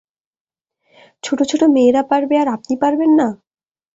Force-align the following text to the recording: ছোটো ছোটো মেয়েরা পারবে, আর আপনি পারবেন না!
ছোটো 1.23 1.43
ছোটো 1.45 1.65
মেয়েরা 1.75 2.01
পারবে, 2.11 2.35
আর 2.41 2.47
আপনি 2.55 2.73
পারবেন 2.83 3.11
না! 3.19 3.27